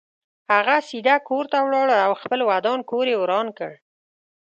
[0.51, 3.71] هغه سیده کور ته ولاړ او خپل ودان کور یې وران کړ.